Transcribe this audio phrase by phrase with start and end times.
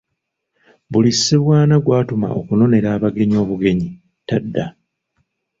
[0.91, 3.89] Buli Ssebwana gw’atuma okunonera abagenyi obugenyi
[4.27, 4.65] tadda.